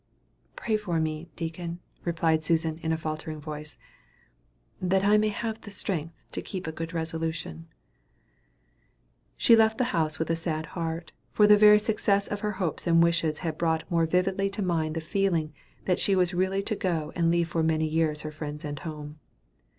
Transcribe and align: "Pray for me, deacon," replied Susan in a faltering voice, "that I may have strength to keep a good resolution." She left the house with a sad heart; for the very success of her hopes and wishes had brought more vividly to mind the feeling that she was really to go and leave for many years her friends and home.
"Pray 0.55 0.77
for 0.77 0.99
me, 0.99 1.29
deacon," 1.35 1.77
replied 2.05 2.43
Susan 2.43 2.79
in 2.79 2.91
a 2.91 2.97
faltering 2.97 3.39
voice, 3.39 3.77
"that 4.81 5.03
I 5.03 5.15
may 5.15 5.27
have 5.27 5.59
strength 5.69 6.23
to 6.31 6.41
keep 6.41 6.65
a 6.65 6.71
good 6.71 6.91
resolution." 6.91 7.67
She 9.37 9.55
left 9.55 9.77
the 9.77 9.83
house 9.93 10.17
with 10.17 10.31
a 10.31 10.35
sad 10.35 10.65
heart; 10.73 11.11
for 11.31 11.45
the 11.45 11.55
very 11.55 11.77
success 11.77 12.27
of 12.27 12.39
her 12.39 12.53
hopes 12.53 12.87
and 12.87 13.03
wishes 13.03 13.37
had 13.45 13.59
brought 13.59 13.83
more 13.91 14.07
vividly 14.07 14.49
to 14.49 14.63
mind 14.63 14.95
the 14.95 15.01
feeling 15.01 15.53
that 15.85 15.99
she 15.99 16.15
was 16.15 16.33
really 16.33 16.63
to 16.63 16.75
go 16.75 17.11
and 17.15 17.29
leave 17.29 17.49
for 17.49 17.61
many 17.61 17.85
years 17.87 18.21
her 18.23 18.31
friends 18.31 18.65
and 18.65 18.79
home. 18.79 19.19